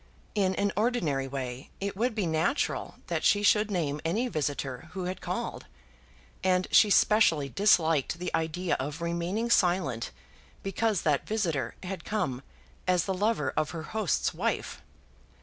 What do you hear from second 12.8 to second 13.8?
as the lover of